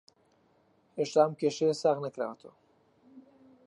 [0.97, 2.55] هێشتا ئەم کێشەیە ساغ نەکراوەتەوە